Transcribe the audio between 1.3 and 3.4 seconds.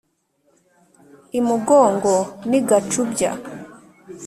i mugongo n’i gacubya,